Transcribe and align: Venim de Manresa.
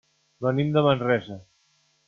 Venim 0.45 0.71
de 0.77 0.83
Manresa. 0.89 1.41